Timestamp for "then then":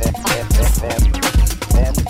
0.00-0.48, 0.14-1.12, 0.80-1.94, 1.72-2.09